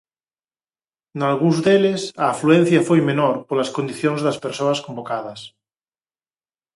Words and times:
Nalgúns 1.19 1.57
deles 1.65 2.01
a 2.23 2.25
afluencia 2.33 2.79
foi 2.87 2.99
menor 3.09 3.35
polas 3.47 3.69
condicións 3.77 4.19
das 4.25 4.37
persoas 4.45 4.79
convocadas. 4.85 5.39